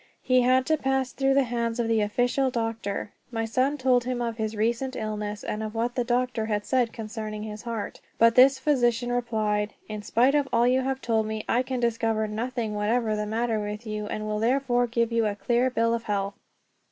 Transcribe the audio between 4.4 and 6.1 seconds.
recent illness, and of what the